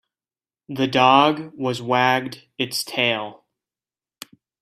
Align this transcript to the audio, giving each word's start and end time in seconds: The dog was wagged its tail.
The 0.67 0.87
dog 0.87 1.51
was 1.55 1.79
wagged 1.79 2.47
its 2.57 2.83
tail. 2.83 3.43